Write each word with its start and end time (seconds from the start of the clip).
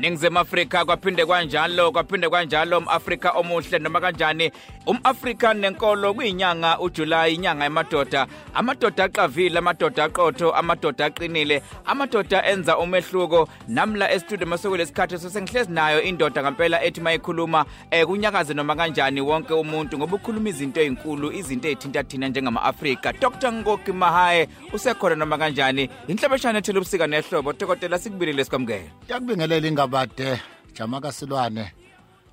Ningizimu 0.00 0.38
Afrika 0.38 0.84
kwaphinde 0.84 1.26
kanjalo 1.26 1.92
kwaphinde 1.92 2.30
kanjalo 2.30 2.78
umAfrika 2.78 3.30
omuhle 3.32 3.78
noma 3.78 4.00
kanjani? 4.00 4.50
umAfrika 4.86 5.54
nenkolo 5.54 6.14
kuyinyanga 6.14 6.78
uJuly 6.80 7.34
inyanga 7.34 7.64
yamadoda. 7.64 8.26
Amadoda 8.54 9.04
aqavile 9.04 9.58
amadoda 9.58 10.04
aqotho 10.04 10.52
amadoda 10.52 11.06
aqinile 11.06 11.62
amadoda 11.84 12.44
enza 12.46 12.78
umehluko. 12.78 13.48
Namla 13.68 14.10
estudio 14.10 14.46
masokulesikhathi 14.46 15.18
sesengihlezi 15.18 15.72
nayo 15.72 16.02
indoda 16.02 16.42
ngempela 16.42 16.82
ethi 16.84 17.00
mayikhuluma 17.00 17.64
eh 17.90 18.06
kunyakaze 18.06 18.54
noma 18.54 18.76
kanjani 18.76 19.20
wonke 19.20 19.54
umuntu 19.54 19.98
ngoba 19.98 20.16
ukhuluma 20.16 20.48
izinto 20.48 20.80
ezinkulu 20.80 21.32
izinto 21.32 21.68
ezithinta 21.68 22.02
thina 22.04 22.28
njengama-Afrika. 22.28 23.12
Dr 23.12 23.52
Ngoki 23.52 23.92
Mahaye 23.92 24.48
usekhona 24.72 25.14
noma 25.14 25.38
kanjani? 25.38 25.90
Inhlabeshana 26.08 26.58
ethele 26.58 26.78
ubusika 26.78 27.06
nehlobo. 27.06 27.52
Dokotela 27.52 27.98
sikubilile 27.98 28.44
sikwamukela 28.44 28.90
yakubingelela 29.08 29.66
ingabade 29.90 30.40
jamaka 30.74 31.12
silwane 31.12 31.72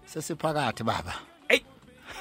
sesiphakathi 0.06 0.84
baba. 0.84 1.14
Ey 1.50 1.62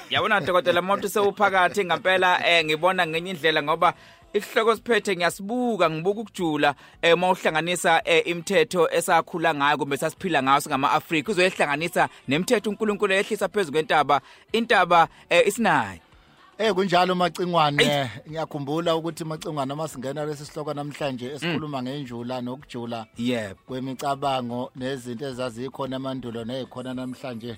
yabona 0.09 0.41
dokotela 0.41 0.81
umuntu 0.81 1.09
sewuphakathi 1.09 1.85
ngempela 1.85 2.41
eh 2.47 2.65
ngibona 2.65 3.07
ngenye 3.07 3.31
indlela 3.31 3.63
ngoba 3.63 3.93
isihloko 4.33 4.75
siphethe 4.75 5.15
ngiyasibuka 5.15 5.89
ngibuka 5.89 6.21
ukujula 6.21 6.75
eh 7.01 7.17
mawuhlanganisa 7.17 8.01
eh, 8.05 8.27
imithetho 8.27 8.89
esakhula 8.91 9.53
ngayo 9.53 9.77
kumbe 9.77 9.97
sasiphila 9.97 10.43
ngayo 10.43 10.61
singama-Afrika 10.61 11.31
uzoyihlanganisa 11.31 12.09
nemithetho 12.27 12.69
uNkulunkulu 12.69 13.13
ehlisa 13.13 13.47
phezulu 13.47 13.73
kwentaba 13.73 14.21
intaba 14.51 15.07
eh, 15.29 15.47
isinayo. 15.47 16.06
Eh 16.59 16.73
kunjalo 16.73 17.15
macingwane. 17.15 18.09
Ngiyakhumbula 18.29 18.95
ukuthi 18.95 19.23
macingwane 19.23 19.73
uma 19.73 19.87
singena 19.87 20.25
lesi 20.25 20.45
sihloko 20.45 20.73
namhlanje 20.73 21.25
esikhuluma 21.33 21.83
ngenjula 21.83 22.41
nokujula 22.41 23.05
yebo. 23.17 23.55
kwemicabango 23.67 24.71
nezinto 24.75 25.25
ezazikhona 25.27 25.95
emandulo 25.95 26.43
nezikhona 26.45 26.93
namhlanje. 26.93 27.57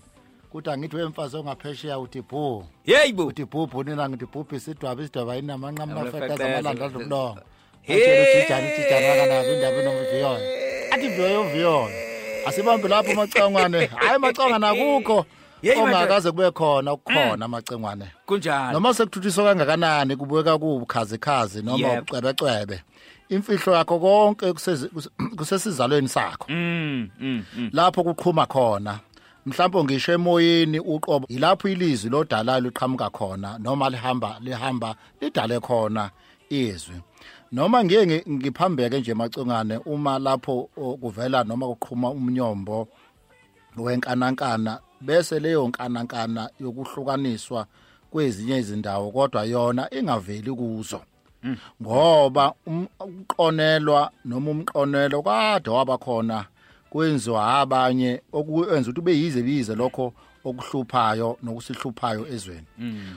Kuthi 0.52 0.70
angithi 0.70 0.96
wemfazi 0.96 1.38
ongaphesheya 1.38 2.00
uthi 2.00 2.22
bhu. 2.22 2.66
Yeyibo 2.86 3.26
uthi 3.26 3.46
bhu 3.46 3.68
bhu 3.68 3.84
nina 3.84 4.10
ngithi 4.10 4.26
bhu 4.26 4.46
isidwaba 4.56 5.02
isidwaba 5.04 5.38
inamanqamu 5.38 5.92
Amafeqeza. 5.92 6.20
mafeta 6.20 6.38
zamalanda 6.38 6.86
adlulongo 6.86 7.38
Hey. 7.82 7.96
atshela 7.96 8.22
ujijana 8.22 8.68
ujijana 8.68 9.14
akanabi 9.14 9.54
indaba 9.54 9.78
enomviyona 9.82 10.46
athi 10.92 11.08
viyoyo 11.08 11.44
viyona 11.44 11.96
asibambe 12.48 12.88
lapho 12.88 13.14
macangwane. 13.14 13.86
Hayi 13.86 14.20
macangwane 14.20 14.68
akukho. 14.68 15.26
Madoda. 15.64 15.84
ongakaze 15.84 16.32
kube 16.32 16.52
khona 16.52 16.94
ukukhona 16.94 17.48
macengwane 17.48 18.12
kunjalo 18.26 18.72
noma 18.74 18.94
sekuthuthiswa 18.94 19.44
kangakanani 19.46 20.16
kubukeka 20.16 20.58
kubukhazikhazi 20.58 21.62
noma 21.64 21.88
Yep. 21.88 21.98
ubucwebecwebe 22.02 22.84
imfihlo 23.30 23.74
yakho 23.76 24.00
konke 24.00 24.54
kusesizalweni 25.38 26.08
sakho 26.08 26.46
mm 26.50 27.10
mm 27.20 27.44
mm. 27.58 27.70
lapho 27.74 28.04
kuqhuma 28.04 28.46
khona 28.46 29.00
mhlawumbe 29.46 29.84
ngisho 29.84 30.12
emoyeni 30.12 30.80
uqobo 30.80 31.26
yilapho 31.30 31.70
ilizwi 31.70 32.10
lodalayo 32.10 32.60
liqhamuka 32.62 33.10
khona 33.10 33.58
noma 33.58 33.90
lihamba 33.90 34.38
lihamba 34.42 34.96
lidale 35.22 35.60
khona 35.60 36.10
izwi 36.50 36.96
noma 37.52 37.84
ngiye 37.84 38.06
ngi- 38.06 38.30
ngiphambeke 38.32 39.00
nje 39.00 39.14
macungane 39.14 39.78
uma 39.78 40.20
lapho 40.20 40.70
kuvela 41.02 41.44
noma 41.44 41.68
kuqhuma 41.68 42.10
umnyombo 42.10 42.88
wenkanankana 43.78 44.80
bese 45.02 45.40
leyo 45.40 45.68
nkanankana 45.68 46.50
yokuhlukaniswa 46.60 47.66
kwezinye 48.12 48.58
izindawo 48.58 49.12
kodwa 49.12 49.44
yona 49.44 49.94
ingaveli 49.94 50.52
kuzo. 50.52 51.02
Ngoba 51.82 52.54
um- 52.68 52.88
ukuqonelwa 53.00 54.12
noma 54.26 54.52
umqonelo 54.52 55.22
kade 55.24 55.70
wabakhona 55.70 56.46
kwenziwa 56.90 57.60
abanye 57.60 58.22
okwenza 58.34 58.90
ukuthi 58.90 59.00
ube 59.00 59.18
yize 59.18 59.42
bize 59.44 59.76
lokho 59.76 60.14
okuhluphayo 60.44 61.38
nokusihluphayo 61.44 62.28
ezweni. 62.28 62.68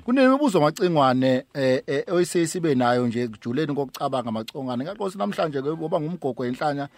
Kunemibuzo 0.05 0.61
macingwane 0.61 1.45
eh 1.55 1.83
eh, 1.87 2.05
oyisesibe 2.09 2.75
nayo 2.75 3.07
nje 3.07 3.29
kujuleni 3.29 3.75
kokucabanga 3.75 4.31
macongane 4.33 4.85
ngaqosi 4.85 5.19
namhlanje 5.19 5.63
ke 5.63 5.71
ngoba 5.73 6.01
ngumgogo 6.01 6.45
enhlanya 6.47 6.89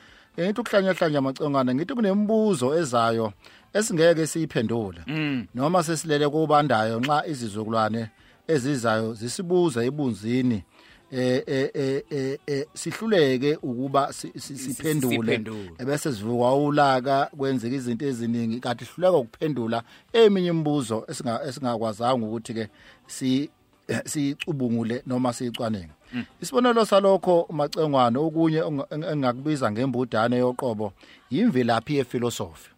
ngithi 0.40 0.60
ukuhlanya 0.60 0.92
hlanya 0.92 1.20
macongane 1.20 1.74
ngithi 1.74 1.94
kunemibuzo 1.94 2.74
ezayo 2.78 3.32
esingeke 3.72 4.26
siyiphendule. 4.26 5.00
Noma 5.54 5.82
sesilele 5.82 6.28
kubandayo 6.28 7.00
nxa 7.00 7.26
izizukulwane 7.26 8.08
ezizayo 8.48 9.14
zisibuza 9.14 9.84
ibunzini 9.84 10.62
eh 11.12 11.42
eh 11.46 11.70
eh 11.74 12.02
eh, 12.10 12.38
eh 12.46 12.66
sihluleke 12.74 13.56
ukuba 13.62 14.12
si- 14.12 14.32
si- 14.36 14.58
siphendule. 14.58 15.16
ebese 15.78 16.12
sivuka 16.12 16.52
ulaka 16.54 17.30
kwenzeka 17.36 17.76
izinto 17.76 18.04
eziningi 18.06 18.60
kanti 18.60 18.84
sihluleka 18.84 19.16
ukuphendula 19.18 19.82
eminye 20.12 20.48
imibuzo 20.48 21.04
esinga 21.08 21.40
esingakwazanga 21.48 22.26
ukuthi 22.26 22.54
ke 22.54 22.68
si 23.06 23.50
sicubungule 24.04 25.02
noma 25.06 25.32
sicwaninge 25.32 25.92
isibonelo 26.42 26.84
salokho 26.84 27.46
macengwane 27.50 28.18
okunye 28.18 28.62
engakubiza 29.12 29.72
ngembudane 29.72 30.36
yoqobo 30.36 30.92
yimvelaphi 31.30 31.96
yefilosofi. 31.96 32.70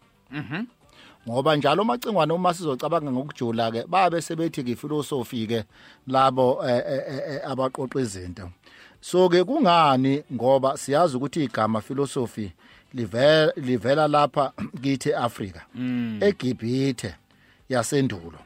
Ngoba 1.27 1.55
njalo 1.55 1.83
macingwane 1.83 2.33
uma 2.33 2.53
sizocabanga 2.53 3.11
ngokujula 3.11 3.71
ke 3.71 3.83
babe 3.87 4.21
sebethi 4.21 4.75
philosophy 4.75 5.47
ke 5.47 5.63
labo 6.07 6.63
eh, 6.65 6.83
eh, 6.87 7.03
eh, 7.07 7.41
abaqoqa 7.51 7.99
izinto. 7.99 8.49
So 9.01 9.29
ke 9.29 9.43
kungani 9.43 10.23
ngoba 10.33 10.77
siyazi 10.77 11.17
ukuthi 11.17 11.43
igama 11.43 11.81
philosophy 11.81 12.51
livela 12.93 13.53
livela 13.57 14.07
lapha 14.07 14.53
kithi 14.81 15.09
eAfrika 15.09 15.65
eGibhithe 16.21 17.15
yasendulo. 17.69 18.39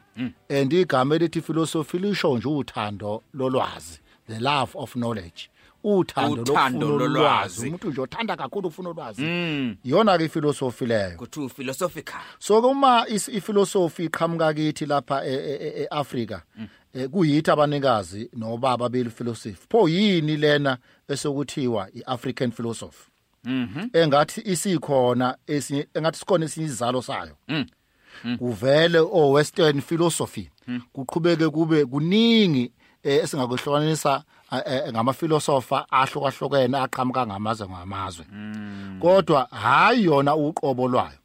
And 0.50 0.72
igama 0.72 1.16
elithi 1.16 1.41
philosophy 1.41 2.00
lisho 2.00 2.38
nje 2.38 2.47
uthando 2.47 3.22
lolwazi. 3.34 4.00
The 4.27 4.39
love 4.39 4.71
of 4.77 4.93
knowledge. 4.95 5.49
Uthando 5.83 6.35
lokufuna 6.35 6.79
lolwazi. 6.79 7.05
ulwazi 7.19 7.67
umuntu 7.67 7.89
nje 7.89 8.01
othanda 8.01 8.35
kakhulu 8.35 8.67
ukufuna 8.67 8.89
ulwazi. 8.89 9.23
Iyona 9.83 10.17
ke 10.17 10.27
philosophy 10.29 10.85
leyo. 10.85 11.17
Kuthi 11.17 11.49
philosophical 11.49 12.19
so 12.39 12.59
uma 12.59 13.05
is- 13.09 13.27
iphilosophy 13.27 14.05
iqhamuka 14.05 14.53
kithi 14.53 14.85
lapha 14.85 15.25
e- 15.25 15.33
e- 15.33 15.59
e- 15.67 15.87
eAfrika 15.91 16.43
eh, 16.93 17.09
kuyithi 17.09 17.51
abanikazi 17.51 18.29
nobaba 18.33 18.89
bephilosophy 18.89 19.57
pho 19.69 19.89
yini 19.89 20.37
lena 20.37 20.77
esokuthiwa 21.09 21.89
iAfrican 21.93 22.51
philosophy? 22.51 23.09
Mhm. 23.43 23.89
Engathi 23.93 24.41
isikhona 24.45 25.37
esinye 25.47 25.87
engathi 25.93 26.19
sikhona 26.19 26.45
esinye 26.45 26.65
izalo 26.67 27.01
sayo. 27.01 27.35
Mm. 27.47 27.65
kuvele 28.37 28.99
o 28.99 29.31
western 29.31 29.81
philosophy 29.81 30.49
kuqhubeke 30.93 31.49
kube 31.49 31.85
kuningi 31.85 32.71
esingakuhlukanisa 33.03 34.23
eh, 34.51 34.62
eh, 34.66 34.91
ngamafilosofa 34.91 35.85
ahlukahlukene 35.91 36.78
aqhamuka 36.78 37.28
ngamazwe 37.28 37.67
ngamazwe. 37.67 38.25
Kodwa 39.00 39.47
hayi 39.51 40.03
yona 40.06 40.35
uqobo 40.35 40.88
lwayo. 40.88 41.17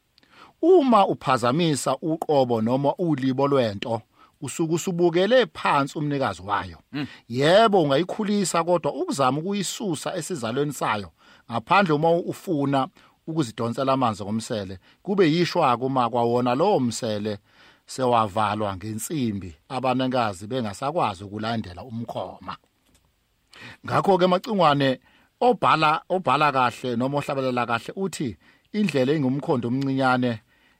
Uma 0.61 1.07
uphazamisa 1.07 1.97
uqobo 2.01 2.61
noma 2.61 2.93
ulibo 2.95 3.47
lwento 3.47 4.01
usuke 4.41 4.73
usubukele 4.73 5.45
phansi 5.45 5.97
umnikazi 5.97 6.41
wayo. 6.41 6.77
Yebo 7.29 7.81
ungayikhulisa 7.83 8.63
kodwa 8.63 8.93
ukuzama 8.93 9.39
ukuyisusa 9.39 10.15
esizalweni 10.15 10.73
sayo 10.73 11.11
ngaphandle 11.51 11.93
uma 11.93 12.11
ufuna 12.11 12.87
ukuzidonsela 13.27 13.93
amanzi 13.93 14.23
ngomsele 14.23 14.79
kube 15.03 15.31
yishwa 15.31 15.77
kuma 15.77 16.09
kwawona 16.09 16.55
lowo 16.55 16.79
msele 16.79 17.37
sewavalwa 17.87 18.75
ngensimbi 18.77 19.51
abanikazi 19.69 20.47
bengasakwazi 20.47 21.23
ukulandela 21.23 21.81
umkhoma. 21.83 22.53
Ngakho 23.85 24.17
ke 24.17 24.27
macingwane 24.27 24.99
obhala 25.39 26.01
obhala 26.09 26.51
kahle 26.51 26.95
noma 26.95 27.17
ohlabelela 27.17 27.65
kahle 27.65 27.91
uthi 27.95 28.37
indlela 28.73 29.11
engumkhondo 29.13 29.67
omncinyane 29.67 30.31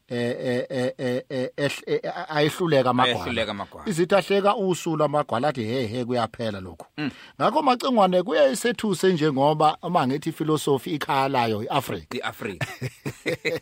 eh 0.10 0.36
eh 0.40 0.66
eh 0.70 1.24
eh, 1.30 1.50
eh 1.58 1.72
eh, 1.88 2.00
ayihluleka 2.30 2.90
amagwala. 2.90 3.90
Izithi 3.90 4.16
ahleka 4.16 4.56
usulu 4.56 5.04
amagwala 5.04 5.48
athi 5.48 5.64
he 5.64 5.88
he 5.88 6.06
kuyaphela 6.06 6.60
lokho 6.60 6.88
ngakho 7.42 7.62
macingwane 7.62 8.24
kuye 8.24 8.52
isethuse 8.52 9.14
njengoba 9.14 9.78
uma 9.82 10.08
ngithi 10.08 10.32
philosophy 10.32 10.96
ikhaya 10.96 11.28
layo 11.30 11.64
iAfrica 11.64 12.18
iAfrika. 12.18 12.68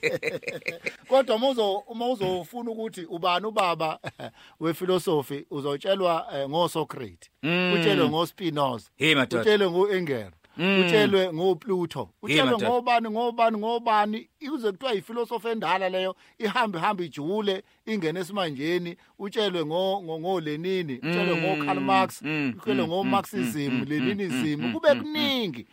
Kodwa 1.09 1.35
uma 1.35 1.49
uzo 1.49 1.77
uma 1.77 2.09
uzofuna 2.09 2.71
ukuthi 2.71 3.05
ubani 3.05 3.45
ubaba 3.45 3.99
wephilosophy 4.59 5.45
uzotshelwa 5.51 6.27
ngoSocrates 6.49 7.29
utshelwe 7.73 8.09
ngoSpinoza 8.09 8.89
Hey, 8.95 9.15
utshelwe 9.15 9.69
ngoEngel 9.69 10.31
utshelwe 10.57 11.33
ngoPluto 11.33 12.09
utshelwe 12.21 12.45
madoda. 12.51 12.67
ngobani 12.69 13.09
ngobani 13.09 13.57
ngobani? 13.57 14.27
Ize 14.39 14.71
kuthiwa 14.71 14.93
iphilosophy 14.93 15.47
endala 15.49 15.89
leyo 15.89 16.15
ihambe 16.39 16.79
hambe 16.79 17.05
ijule 17.05 17.63
ingene 17.85 18.19
esimanjeni. 18.19 18.95
Utshelwe 19.19 19.65
ngo 19.65 20.01
ngo- 20.03 20.19
ngoLenin 20.19 20.91
utshelwe 20.91 21.35
ngoKarl 21.41 21.79
Marx 21.79 22.21
mm, 22.21 22.53
utshelwe 22.57 22.87
ngoMarxism 22.87 23.85
Leninism. 23.89 24.73
Kube 24.73 24.95
kuningi. 24.95 25.67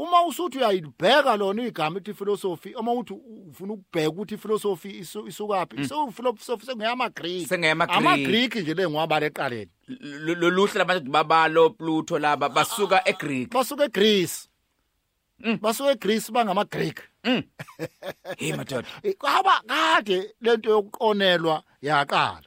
Uma 0.00 0.24
usuthi 0.28 0.58
uyayibheka 0.58 1.36
lona 1.36 1.62
igama 1.66 1.98
ethi 1.98 2.14
philosophy 2.14 2.74
uma 2.74 2.92
uthi 2.92 3.12
ufuna 3.50 3.72
ukubheka 3.72 4.08
ukuthi 4.10 4.36
philosophy 4.36 4.88
isu- 5.00 5.26
isukaphi 5.28 5.84
so 5.88 6.10
philosophy 6.10 6.66
sengeyama 6.66 7.08
Greek 7.10 7.48
Sengeyama-Greek. 7.48 7.96
ama 7.98 8.16
Greek 8.16 8.54
nje 8.56 8.74
lengwaba 8.74 9.20
leqaleni 9.20 9.70
L- 9.88 10.34
loluhle 10.40 10.78
labantu 10.78 11.10
babalo 11.10 11.70
Pluto 11.70 12.18
laba 12.18 12.48
basuka 12.48 13.02
eGreek 13.08 13.50
basuka 13.52 13.84
eGreece. 13.84 14.48
Mm. 15.38 15.58
basuka 15.60 15.90
eGreece 15.92 16.32
bangama 16.32 16.64
Greek 16.64 17.00
hey 18.38 18.52
madoda. 18.56 18.88
Eh, 19.02 19.14
kwaba 19.18 19.60
kade 19.66 20.34
lento 20.40 20.70
yokuqonelwa 20.70 21.62
yaqala. 21.82 22.42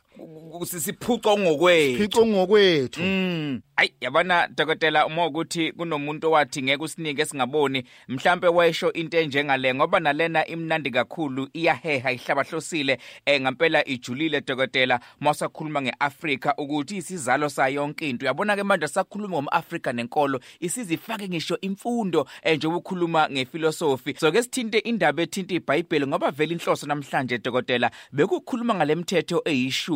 Sisiphuco 0.65 1.37
ngokwethu. 1.37 1.97
Phico 1.97 2.25
ngokwethu. 2.25 3.01
Mm. 3.01 3.61
Ay 3.75 3.89
yabona 4.01 4.47
dokotela 4.47 5.05
uma 5.05 5.27
ukuthi 5.27 5.71
kunomuntu 5.71 6.27
owathi 6.27 6.63
ngeke 6.63 6.83
usinike 6.83 7.25
singaboni 7.25 7.83
mhlambe 8.07 8.47
wesho 8.47 8.93
into 8.93 9.17
enjengale 9.17 9.73
ngoba 9.73 9.99
nalena 9.99 10.47
imnandi 10.47 10.91
kakhulu 10.91 11.49
iyaheha 11.53 12.11
ihlabahlosile 12.11 12.97
eh 13.25 13.41
ngempela 13.41 13.87
ijulile 13.87 14.41
dokotela 14.41 14.99
masakhuluma 15.19 15.81
ngeAfrika 15.81 16.55
ukuthi 16.57 16.97
isizalo 16.97 17.49
sayo 17.49 17.75
yonke 17.75 18.09
into. 18.09 18.25
Uyabona 18.25 18.55
ke 18.55 18.63
manje 18.63 18.87
sakhuluma 18.87 19.35
ngomAfrika 19.35 19.93
nenkolo 19.93 20.39
isizifake 20.59 21.27
ngisho 21.27 21.57
imfundo 21.61 22.27
eh 22.43 22.57
njengoba 22.57 22.77
ukhuluma 22.77 23.29
ngephilosophy 23.29 24.13
so 24.19 24.31
ke 24.31 24.43
sithinte 24.43 24.77
indaba 24.77 25.23
ethinta 25.23 25.55
iBhayibheli 25.55 26.07
ngoba 26.07 26.31
vele 26.31 26.53
inhloso 26.53 26.87
namhlanje 26.87 27.37
dokotela 27.37 27.91
bekukhuluma 28.11 28.75
ngalemithetho 28.75 29.41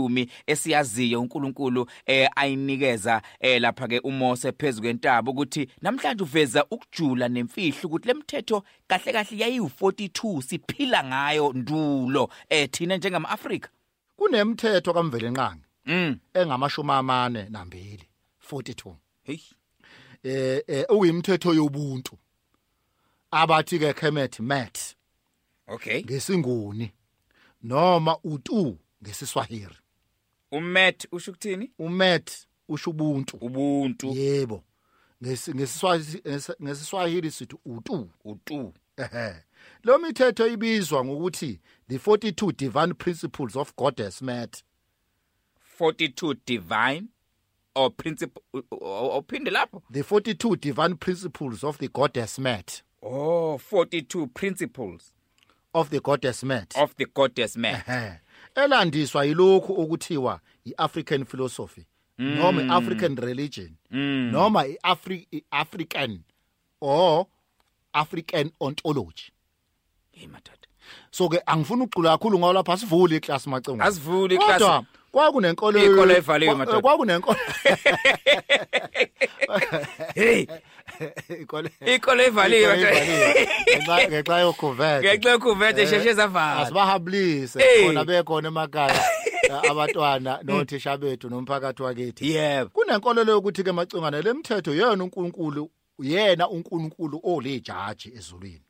eyishumi 0.08 0.30
esiyaziyo 0.48 1.22
uNkulunkulu 1.22 1.90
eh 2.06 2.30
ayinikeza 2.36 3.22
eh 3.40 3.62
lapha 3.62 3.88
ke 3.88 4.00
uMose 4.00 4.52
phezulu 4.52 4.82
kwentaba 4.82 5.32
ukuthi 5.32 5.68
namhlanje 5.82 6.24
uveza 6.24 6.66
ukujula 6.72 7.30
nemfihlo 7.30 7.90
ukuthi 7.90 8.08
lemithetho 8.08 8.64
kahle 8.88 9.14
kahle 9.14 9.38
yayi42 9.38 10.42
siphila 10.42 11.04
ngayo 11.04 11.54
ndulo 11.54 12.30
eh 12.50 12.70
thina 12.72 12.98
njengamaAfrika. 12.98 13.70
Kunemithetho 14.18 14.94
kamvele 14.94 15.30
nqangi 15.30 15.64
mm. 15.86 16.20
engamashumi 16.34 16.92
amane 16.92 17.50
nambili 17.50 18.08
42 18.52 18.94
hey. 19.24 19.40
Eh 20.24 20.64
eh 20.68 20.86
uyimithetho 20.90 21.54
yobuntu. 21.54 22.18
Abathi 23.32 23.80
ke 23.80 23.94
Kemet 23.94 24.40
Met 24.40 24.96
okay. 25.68 26.04
ngesinguni 26.04 26.92
noma 27.64 28.18
utu 28.24 28.78
ngesiswahili. 29.04 29.78
Umet 30.52 31.08
usho 31.12 31.32
ukuthini? 31.32 31.72
Umet 31.80 32.48
usho 32.70 32.90
ubuntu. 32.90 33.38
Ubuntu. 33.42 34.08
Yebo. 34.16 34.64
Ngesi- 35.24 35.56
ngesiswahili 35.56 36.20
ngesi- 36.26 36.56
ngesiswahili 36.64 37.32
sithi 37.32 37.56
utu. 37.66 38.10
Utu. 38.26 38.74
Ehe. 38.98 39.36
Lo 39.84 39.98
mithetho 40.00 40.48
ibizwa 40.48 41.06
ngokuthi 41.06 41.60
the 41.90 41.98
42 41.98 42.52
divine 42.52 42.94
principles 42.94 43.56
of 43.56 43.76
goddess 43.76 44.22
met. 44.22 44.64
42 45.80 46.36
divine 46.46 47.08
or 47.76 47.92
principle 47.92 48.42
ophinde 48.82 49.52
lapho. 49.52 49.84
The 49.92 50.04
42 50.04 50.56
divine 50.56 50.96
principles 50.96 51.64
of 51.64 51.78
the 51.78 51.88
goddess 51.88 52.40
met. 52.40 52.84
Oh 53.02 53.58
42 53.58 54.28
principles 54.28 55.14
of 55.74 55.90
the 55.90 56.00
goddess 56.00 56.44
met. 56.44 56.76
of 56.78 56.96
the 56.96 57.06
goddess 57.06 57.56
man 57.58 57.76
ehe. 57.88 58.20
Elandiswa 58.64 59.26
yilokhu 59.26 59.82
okuthiwa 59.82 60.40
iAfrican 60.66 61.26
philosophy 61.26 61.86
noma 62.18 62.62
iAfrican 62.62 63.16
religion 63.16 63.72
noma 64.32 64.66
iAfri 64.68 65.28
iAfrican 65.32 66.20
or 66.82 67.26
African 67.94 68.52
ontology. 68.60 69.32
Hey 70.12 70.28
madoda. 70.28 70.68
So 71.12 71.30
ke 71.30 71.42
angifuni 71.46 71.84
ukucula 71.84 72.12
kakhulu 72.18 72.40
ngoba 72.40 72.54
lapha 72.54 72.78
sivule 72.78 73.16
iclass 73.16 73.48
macingo. 73.48 73.84
Asivule 73.84 74.36
iclass. 74.36 74.52
Kodwa 74.62 74.84
kwakunenkolo 75.12 75.84
Ikolo 75.86 76.16
evaliwe, 76.18 76.56
kwa- 76.56 76.66
madoda. 76.66 76.82
kwakunenkolo 76.82 77.38
hey. 80.16 80.46
ikolo 81.42 81.70
ikolo 81.96 82.24
evaliwe 82.24 82.78
ngenxa 82.78 83.96
ngenxa 84.10 84.40
yokuvet 84.40 85.04
ngenxa 85.04 85.30
yokuvethe 85.30 85.88
sheshe 85.88 86.14
zavala 86.14 86.62
asibahablise. 86.62 87.60
Hey. 87.60 87.86
khona 87.86 88.06
bekhona 88.06 88.48
emakhaya 88.48 89.04
abantwana 89.70 90.40
nothisha 90.44 90.98
bethu 90.98 91.30
nomphakathi 91.30 91.84
wakithi. 91.84 92.32
Yebo. 92.32 92.70
Kunenkolelo 92.70 93.32
yokuthi 93.32 93.64
ke 93.64 93.72
macingane 93.72 94.22
lemthetho 94.22 94.74
yena 94.74 95.04
uNkulunkulu 95.04 95.70
yena 96.00 96.50
uNkulunkulu 96.50 97.22
olijaji 97.24 98.12
ezulwini. 98.18 98.66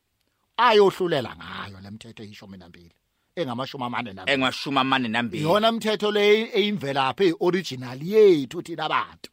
Ayohlulela 0.57 1.35
ngayo 1.35 1.77
lemthetho 1.83 2.23
eyishumi 2.23 2.57
nambili 2.57 2.95
engamashumi 3.37 3.83
amane 3.83 4.13
nambili 4.13 4.33
engashuma 4.33 4.81
amane 4.81 5.07
nambili 5.07 5.43
yona 5.43 5.71
mthetho 5.71 6.11
le 6.11 6.49
eyimvelaphi 6.57 7.27
eoriginal 7.27 8.03
yethu 8.03 8.61
thina 8.61 8.83
abantu 8.85 9.31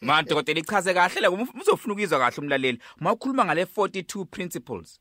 manje 0.00 0.28
dokotela 0.30 0.60
ichaze 0.60 0.94
kahle 0.94 1.20
la 1.20 1.30
uzofuna 1.30 1.94
ukuzwa 1.94 2.18
kahle 2.18 2.36
umlaleli. 2.38 2.78
Mawukhuluma 3.00 3.44
ngale 3.44 3.64
42 3.64 4.24
principles. 4.24 5.00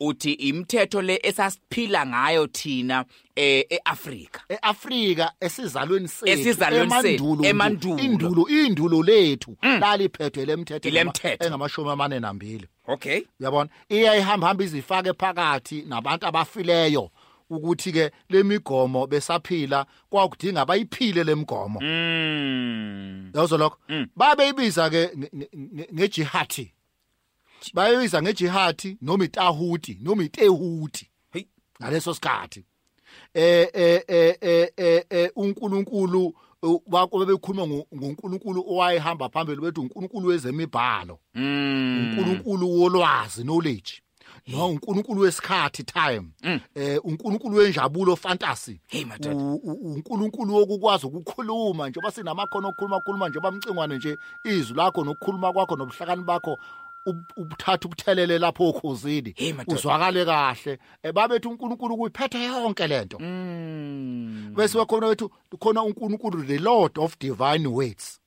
Uthi 0.00 0.32
imithetho 0.32 1.02
le 1.02 1.20
esasiphila 1.22 2.06
ngayo 2.06 2.46
thina 2.46 3.04
eh 3.36 3.64
eAfrika. 3.70 4.40
eAfrika 4.48 5.32
esizalweni 5.40 6.08
sethu 6.08 6.28
Esizalweni 6.32 6.90
sethu, 7.02 7.44
emandulo. 7.44 7.98
indulo 8.02 8.48
indulo 8.48 9.02
lethu 9.02 9.56
laliphethwe 9.62 10.44
lemthetho 10.44 10.88
Ile 10.88 11.00
engama- 11.00 11.10
mthetho. 11.10 11.44
engamashumi 11.46 11.90
amane 11.90 12.20
nambili. 12.20 12.66
Okay. 12.88 13.22
Uyabona? 13.40 13.70
Iyayihamba 13.88 14.46
hamba 14.48 14.64
izifake 14.64 15.12
phakathi 15.12 15.82
nabantu 15.82 16.26
abafileyo. 16.26 17.10
Ukuthi 17.50 17.92
ke 17.92 18.10
lemigomo 18.28 19.06
besaphila 19.06 19.86
kwakudinga 20.10 20.64
bayiphile 20.66 21.24
lemigomo 21.24 21.80
mm 21.80 23.30
yazo 23.34 23.58
lokho? 23.58 23.78
Babe 24.16 24.48
ibiza 24.48 24.90
ke 24.90 25.10
nge- 25.16 25.30
nge- 25.36 25.48
nge- 25.56 25.88
ngejihati 25.94 26.72
bayibiza 27.74 28.22
ngejihati 28.22 28.96
noma 29.02 29.24
itahudi 29.24 29.98
noma 30.02 30.22
itehuti 30.24 31.10
hey 31.32 31.44
ngaleso 31.82 32.14
sikhathi. 32.14 32.64
Eh 33.34 33.68
eh 33.74 34.02
eh 34.40 35.04
eh 35.10 35.30
uNkulunkulu 35.36 36.34
bako 36.86 37.18
bebekhuluma 37.18 37.66
ngo- 37.66 37.86
ngoNkulunkulu 37.96 38.64
owayehamba 38.68 39.28
phambili 39.28 39.60
bethu 39.60 39.80
uNkulunkulu 39.82 40.28
wezemibhalo. 40.28 41.18
Mm 41.34 41.98
uNkulunkulu 41.98 42.70
wolwazi 42.80 43.42
knowledge. 43.42 44.02
No 44.46 44.68
uNkulunkulu 44.68 45.20
wesikhathi 45.20 45.82
time 45.84 46.22
eh 46.74 46.98
uNkulunkulu 47.04 47.56
wenjabulo 47.56 48.16
fantasy. 48.16 48.80
Hey, 48.86 49.04
madoda. 49.04 49.36
U- 49.36 49.54
u- 49.64 49.92
uNkulunkulu 49.94 50.54
wokukwazi 50.54 51.06
ukukhuluma 51.06 51.88
njengoba 51.88 52.10
sinamakhono 52.12 52.68
okukhuluma 52.68 53.00
khuluma 53.00 53.28
njengoba 53.28 53.50
mcingwane 53.50 53.96
nje 53.96 54.18
izwi 54.44 54.76
lakho 54.76 55.04
nokukhuluma 55.04 55.52
kwakho 55.52 55.76
nobuhlakani 55.76 56.22
bakho 56.22 56.58
ub- 57.06 57.32
ubuthatha 57.36 57.86
ubuthelele 57.86 58.38
lapho 58.38 58.68
okhuzini. 58.68 59.34
Hey, 59.36 59.52
madoda. 59.52 59.78
uzwakale 59.78 60.24
kahle. 60.24 60.78
Eh, 61.02 61.12
babethu 61.12 61.50
uNkulunkulu 61.50 61.96
kuyiphethe 61.96 62.44
yonke 62.44 62.86
lento 62.86 63.18
mm. 63.18 64.52
Bese 64.56 64.78
wakhona 64.78 65.06
wethu 65.06 65.30
khona 65.58 65.82
uNkulunkulu 65.82 66.42
the 66.44 66.58
Lord 66.58 66.98
of 66.98 67.16
divine 67.20 67.66
words. 67.66 68.20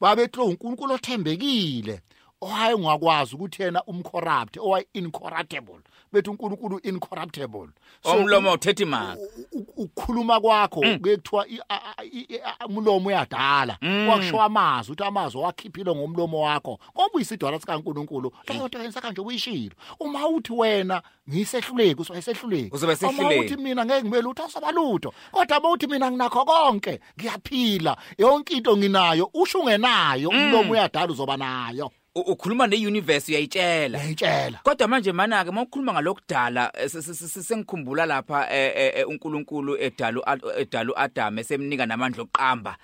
Babethu 0.00 0.44
uNkulunkulu 0.44 0.94
othembekile. 0.94 2.00
Owayengakwazi 2.42 3.34
ukuthi 3.34 3.62
yena 3.62 3.82
umcorrupt 3.84 4.56
owayi 4.56 4.86
incorruptible 4.92 5.80
bethu 6.12 6.30
uNkulunkulu 6.30 6.78
incorruptible. 6.82 7.68
Omlomo 8.04 8.52
uthethe 8.52 8.82
imali. 8.82 9.20
u- 9.52 9.58
u- 9.58 9.66
ukukhuluma 9.82 10.40
kwakho 10.40 10.80
kuyekuthiwa 11.00 11.48
i- 11.48 11.60
a- 11.68 11.80
a- 11.98 12.04
i- 12.04 12.26
i- 12.34 12.40
umlomo 12.68 13.08
uyadala. 13.08 13.78
Kwakusho 14.06 14.42
amazwi 14.42 14.92
uthi 14.92 15.04
amazwi 15.04 15.40
wakhiphile 15.40 15.94
ngomlomo 15.94 16.40
wakho 16.40 16.78
ngoba 16.96 17.14
uyisidwala 17.14 17.60
sikaNkuluNkulu. 17.60 18.32
Leyo 18.48 18.66
nto 18.68 18.78
yenza 18.82 19.00
kanje 19.00 19.20
uyishilo 19.20 19.74
uma 20.00 20.28
uthi 20.28 20.52
wena 20.52 21.02
ngisehluleki 21.30 22.00
usehluleki 22.02 22.70
Uzobe 22.74 22.92
uma 22.92 22.96
sehluleki. 23.12 23.54
uthi 23.54 23.56
mina 23.62 23.84
ngeke 23.84 24.02
ngibe 24.02 24.22
lutho. 24.22 24.44
Asabalutho 24.44 25.12
kodwa 25.32 25.58
uma 25.60 25.70
uthi 25.70 25.86
mina 25.86 26.10
nginakho 26.10 26.44
konke 26.44 27.00
ngiyaphila. 27.18 27.96
Yonke 28.18 28.54
into 28.54 28.76
nginayo 28.76 29.30
usho 29.34 29.60
ungenayo 29.60 30.28
umlomo 30.28 30.72
uyadala 30.72 31.12
uzoba 31.12 31.36
nayo. 31.36 31.86
U- 31.86 31.90
ukhuluma 32.14 32.66
neuniverse 32.66 33.32
uyayitshela. 33.32 33.98
Ngiyitshela 33.98 34.60
Kodwa 34.62 34.88
manje 34.88 35.12
mana 35.12 35.44
ke 35.44 35.50
mawukhuluma 35.50 35.92
ngalokudala 35.92 36.72
eh, 36.74 36.88
se- 36.90 37.02
se- 37.02 37.14
se- 37.14 37.42
sengikhumbula 37.42 38.06
lapha 38.06 38.50
eh, 38.54 38.92
eh, 38.96 39.08
uNkulunkulu 39.08 39.76
edalu 39.80 40.22
edalu 40.58 40.92
Adam 40.96 41.38
esemnika 41.38 41.86
namandla 41.86 42.22
oqamba 42.22 42.76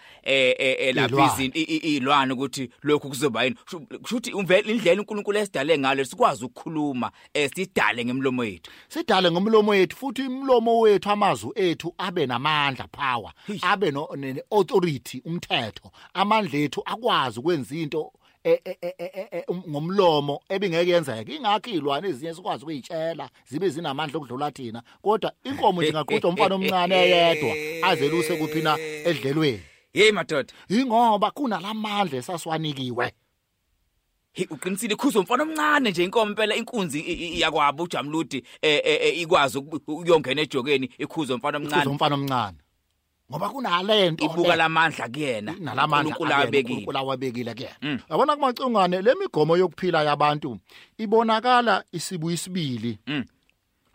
lapha 0.94 1.32
izinto 1.34 1.58
i- 1.58 1.62
i- 1.62 1.96
ilwane 1.96 2.32
ukuthi 2.32 2.70
lokhu 2.82 3.08
kuzoba 3.08 3.44
yini. 3.44 3.56
Shu- 3.70 3.80
kushuthi 4.00 4.30
indlela 4.30 5.00
uNkulunkulu 5.00 5.38
esidale 5.38 5.78
ngalo 5.78 6.04
sikwazi 6.04 6.44
ukukhuluma 6.44 7.10
sidale 7.54 8.04
ngemlomo 8.04 8.44
yethu. 8.44 8.70
Sidale 8.88 9.30
ngomlomo 9.30 9.70
wethu 9.70 9.96
futhi 9.96 10.24
imlomo 10.24 10.80
wethu 10.80 11.10
amazwi 11.10 11.52
ethu 11.54 11.94
abe 11.98 12.26
namandla 12.26 12.88
power. 12.88 13.32
Abe 13.62 13.90
no 13.90 14.08
authority 14.50 15.20
umthetho. 15.24 15.90
Amandla 16.14 16.58
ethu 16.58 16.82
akwazi 16.86 17.40
ukwenza 17.40 17.74
into 17.74 18.12
ngomlomo 19.68 20.40
ebingeke 20.48 20.90
yenzeka 20.90 21.32
ingakho 21.32 21.70
izilwane 21.70 22.08
ezinye 22.08 22.34
sikwazi 22.34 22.62
ukuyitshela 22.62 23.28
zibe 23.48 23.68
zinamandla 23.68 24.16
okudlula 24.18 24.50
thina 24.50 24.82
kodwa 25.02 25.32
inkomo 25.44 25.82
nje 25.82 25.90
ingaqhutha 25.90 26.28
umfana 26.28 26.54
omncane 26.54 26.94
eyedwa 26.94 27.52
azeluse 27.88 28.36
kuphina 28.36 28.78
edlelweni. 29.08 29.62
Hey 29.92 30.12
madoda. 30.12 30.52
Ingoba 30.68 31.30
kunalamandla 31.30 32.18
esasiwanikiwe 32.18 33.12
Hey 34.32 34.46
uqinisile 34.50 34.94
ikhuzo 34.94 35.20
umfana 35.20 35.42
omncane 35.42 35.90
nje 35.90 36.04
inkomo 36.04 36.30
impela 36.30 36.54
inkunzi 36.56 37.00
iyakwabo 37.00 37.82
ujamludi 37.82 38.44
eh 38.62 38.80
eh, 38.84 38.98
eh, 39.02 39.20
ikwazi 39.20 39.58
ukuyongena 39.58 40.42
ejokeni 40.42 40.90
ikhuzo 40.98 41.34
umfana 41.34 41.58
kuze 41.60 41.74
omncane 41.74 41.90
umfana 41.90 42.14
omncane. 42.14 42.58
Ngoba 43.30 43.48
kunalento 43.48 44.24
ibuka 44.24 44.56
lamandla 44.56 45.08
kuyena. 45.08 45.52
Nalamandla 45.60 46.16
uNkulunkulu 46.16 46.42
abekile 46.42 46.74
uNkulunkulu 46.74 46.98
awabekile 46.98 47.54
kuyena 47.54 47.76
Mm. 47.82 47.98
yabona 48.10 48.36
kumacungane 48.36 49.02
lemigomo 49.02 49.56
yokuphila 49.56 50.02
yabantu 50.04 50.58
ibonakala 50.98 51.84
isibuyi 51.92 52.34
isibili. 52.34 52.98
Mm. 53.06 53.24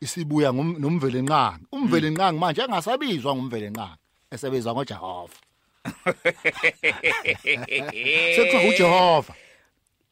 isibuya 0.01 0.49
ngum- 0.51 0.79
nomvelenqangi 0.79 1.65
umvelenqangi 1.71 2.39
manje 2.39 2.61
engasabizwa 2.61 3.35
ngumvelenqangi 3.35 3.97
esebizwa 4.31 4.73
ngoJehova. 4.73 5.33
Sekuthiwa 8.35 8.63
uJehova. 8.69 9.33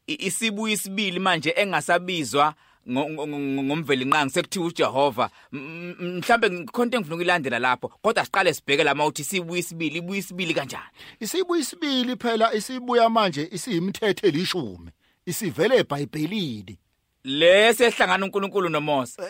I- 0.06 0.26
isibuyi 0.26 0.72
isibili 0.74 1.18
manje 1.20 1.54
engasabizwa 1.56 2.44
ngo- 2.44 2.46
ngo- 2.46 2.54
ngo- 2.54 2.56
ngomveli 2.88 4.04
nqangi 4.04 4.30
sekuthiwa 4.30 4.66
uJehova 4.66 5.30
mhlambe 5.52 6.50
ngikhonto 6.50 6.96
engifuna 6.96 7.16
ukulandela 7.16 7.58
lapho 7.58 7.88
kodwa 7.88 8.24
siqale 8.24 8.54
sibheke 8.54 8.84
lama 8.84 9.06
uthi 9.06 9.24
sibuyi 9.24 9.60
isibili 9.60 9.98
ibuyi 9.98 10.18
isibili 10.18 10.54
kanjani? 10.54 10.84
Isibuyi 11.20 11.60
isibili 11.60 12.16
phela 12.16 12.54
isibuya 12.54 13.08
manje 13.08 13.48
isiyimithetho 13.52 14.26
elishumi 14.26 14.90
isivele 15.26 15.76
eBhayibhelini. 15.76 16.78
Lese 17.24 17.84
ehlangana 17.86 18.26
uNkulunkulu 18.26 18.68
noMose 18.68 19.22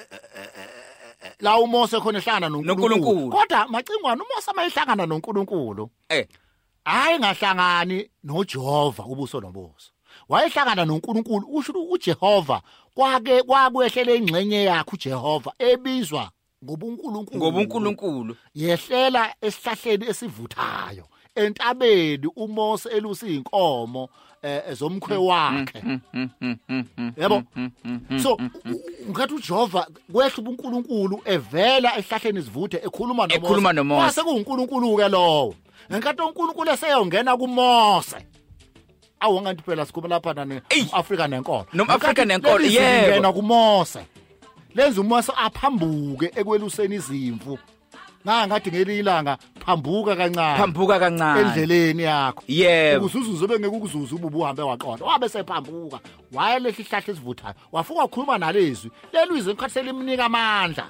la 1.40 1.58
uMose 1.58 2.00
khona 2.00 2.18
ehlangana 2.18 2.48
noNkulunkulu. 2.48 3.30
Kodwa 3.30 3.68
macingwana 3.68 4.24
uMose 4.24 4.52
mayihlangana 4.56 5.06
noNkulunkulu. 5.06 5.90
Eh. 6.08 6.26
Hayi 6.84 7.18
ngahlangani 7.18 8.10
noJehova 8.24 9.04
ubuso 9.04 9.40
nobuso. 9.40 9.91
Wayehlangana 10.32 10.84
noNkulunkulu 10.84 11.46
usho 11.46 11.72
ukuthi 11.72 12.10
uJehova 12.10 12.62
kwake 12.94 13.42
kwakwehlele 13.42 14.16
ingxenye 14.16 14.64
yakhe 14.64 14.90
uJehova 14.92 15.52
ebizwa 15.58 16.30
ngobuNkulunkulu. 16.64 17.38
ngobuNkulunkulu. 17.38 18.36
Yehlela 18.54 19.34
esihlahleni 19.40 20.06
esivuthayo 20.06 21.04
entabeni 21.34 22.26
uMose 22.36 22.88
elusa 22.88 23.26
inkomo 23.26 24.08
eh 24.42 24.72
zomkhwe 24.72 25.16
wakhe. 25.16 25.82
yabo 27.16 27.42
so 28.22 28.38
ngathi 29.10 29.34
uJehova 29.34 29.86
kwehla 30.12 30.38
ubuNkulunkulu 30.38 31.22
evela 31.24 31.98
esihlahleni 31.98 32.42
sivuthe 32.42 32.76
ekhuluma 32.76 33.26
noMose. 33.26 33.36
Ekhuluma 33.36 33.72
noMose. 33.72 34.00
Kwase 34.00 34.22
kuuNkulunkulu 34.22 34.96
ke 34.96 35.08
lowo. 35.08 35.54
Ngenkathi 35.90 36.22
uNkulunkulu 36.22 36.70
eseyongena 36.70 37.36
kuMose. 37.36 38.16
Awonganti 39.22 39.62
phela 39.62 39.86
sikhuluma 39.86 40.14
lapha 40.14 40.34
nani 40.34 40.60
Eyi. 40.68 40.88
Africa 40.92 41.26
nenkolo. 41.28 41.66
Nomafrika 41.72 42.12
Ngenkathi 42.12 42.28
nenkolo, 42.28 42.58
leli 42.58 42.68
zwi 42.70 42.82
yebo. 42.84 43.06
lingena 43.06 43.32
kuMose. 43.32 44.00
Lenza 44.74 45.00
uMose 45.00 45.32
aphambuke 45.36 46.30
ekweluseni 46.36 46.94
izimvu. 46.94 47.58
Nangathi 48.24 48.70
ngelilanga 48.70 49.36
phambuka 49.66 50.16
kancane. 50.16 50.58
Phambuka 50.58 50.98
kancane. 50.98 51.40
Endleleni 51.40 52.02
yakho. 52.02 52.42
Yebo. 52.48 53.06
Ukuzuzu 53.06 53.48
bengeke 53.48 53.76
ukuzuza 53.76 54.14
ububu 54.14 54.40
uhambe 54.40 54.62
waqonda. 54.62 55.04
Wabe 55.04 55.28
sephambuka 55.28 55.98
wayelehla 56.32 56.70
isihlahla 56.70 57.12
esivuthayo. 57.12 57.54
Wafika 57.72 58.00
wakhuluma 58.00 58.38
nalezwi. 58.38 58.90
Lelizwi 59.12 59.52
ngikhathi 59.52 59.74
selimnika 59.74 60.24
amandla. 60.24 60.86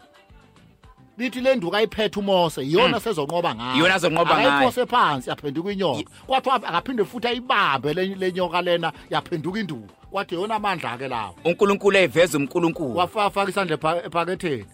Lithi 1.19 1.41
le 1.41 1.57
nduku 1.57 1.77
ayiphethe 1.77 2.19
uMose 2.21 2.63
iyona 2.63 3.01
sezonqoba 3.01 3.55
ngayo. 3.55 3.77
Iyona 3.77 3.95
azonqoba 3.95 4.35
ngayo. 4.35 4.49
akayiphose 4.51 4.87
phansi 4.87 5.31
yaphenduka 5.31 5.73
inyoka. 5.73 6.11
Kwathiwa 6.27 6.55
akaphinde 6.55 7.05
futhi 7.05 7.27
ayibambe 7.29 7.95
le 7.95 8.05
le 8.05 8.33
nyoka 8.33 8.63
lena 8.63 8.93
yaphenduka 9.11 9.61
induku. 9.61 9.89
Kwathi 10.11 10.35
yona 10.35 10.55
amandla 10.55 10.99
ke 10.99 11.09
lawo. 11.09 11.35
uNkulunkulu 11.45 11.97
eveza 11.97 12.39
uNkulunkulu 12.39 12.97
wafaka 12.97 13.51
isandla 13.51 13.77
epha- 13.77 14.07
ephaketheni. 14.07 14.65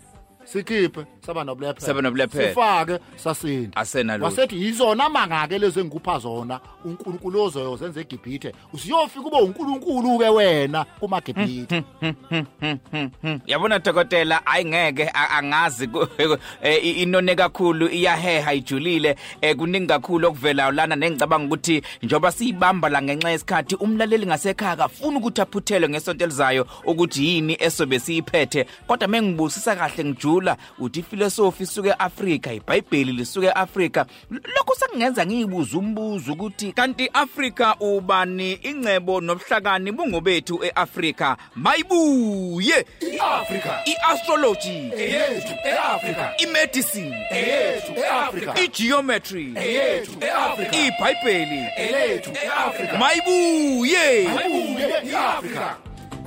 Sikhiphe 0.45 1.05
saba 1.27 1.45
nobulephele 1.45 1.87
Saba 1.87 2.03
nobulephele. 2.03 2.49
sifake 2.49 2.99
sasinda. 3.17 3.77
Asenalo. 3.77 4.25
Wasethi 4.25 4.63
yizona 4.63 5.09
mangake 5.09 5.59
lezi 5.59 5.81
engikupha 5.81 6.19
zona 6.19 6.61
uNkulunkulu 6.85 7.43
ozoyenza 7.43 8.01
eGibhithe. 8.01 8.53
Usiyofika 8.73 9.27
ube 9.27 9.37
uNkulunkulu 9.37 10.19
ke 10.19 10.29
wena 10.29 10.85
kumaGibhithe. 10.85 11.85
Yabona 13.47 13.79
dokotela 13.79 14.47
ayingeke 14.47 15.11
angazi 15.15 15.89
eh, 16.63 16.99
inone 16.99 17.35
kakhulu 17.35 17.89
iyaheha 17.89 18.55
ijulile 18.55 19.17
eh, 19.41 19.57
kuningi 19.57 19.87
kakhulu 19.87 20.29
okuvelayo 20.29 20.71
lana 20.73 20.97
nengicabanga 20.97 21.47
ukuthi 21.47 21.83
njoba 22.03 22.33
siyibamba 22.33 22.89
la 22.89 23.03
ngenxa 23.03 23.31
yesikhathi 23.31 23.75
umlaleli 23.75 24.27
ngasekhaya 24.27 24.73
akafuni 24.73 25.17
ukuthi 25.17 25.41
aphuthelwe 25.41 25.89
ngesonto 25.89 26.25
elizayo 26.25 26.67
ukuthi 26.85 27.27
yini 27.27 27.57
esobe 27.61 27.99
siyiphethe. 28.01 28.67
Kodwa 28.87 29.09
mengibusisa 29.09 29.77
kahle 29.77 30.05
ngijula 30.39 30.57
uthi 30.79 31.01
ifilosofi 31.01 31.63
isuke 31.63 31.89
eAfrika 31.89 32.53
iBhayibheli 32.53 33.13
lisuke 33.13 33.47
eAfrika. 33.47 34.07
Lokho 34.31 34.75
sekungenza 34.75 35.27
ngiyibuza 35.27 35.79
umbuzo 35.79 36.33
ukuthi 36.33 36.73
kanti 36.73 37.11
Afrika 37.13 37.77
ubani 37.81 38.53
ingcebo 38.63 39.21
nobuhlakani 39.21 39.93
bungobethu 39.93 40.65
eAfrika? 40.65 41.37
Mayibuye! 41.55 42.87
iAfrika 43.01 43.81
iastrology. 43.85 44.91
Eyethu 44.97 45.55
eAfrika. 45.65 46.35
Imedicine. 46.39 47.17
Eyethu 47.31 47.93
eAfrika. 47.97 48.61
Igeometry. 48.61 49.53
Eyethu 49.57 50.13
eAfrika. 50.21 50.77
Ibhayibheli. 50.77 51.67
Eyethu 51.77 52.31
eAfrika. 52.31 52.99
Mayibuye! 52.99 54.29
Ayibuye 54.29 54.89
iAfrika 55.11 55.77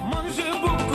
Manger 0.10 0.52
beaucoup 0.62 0.91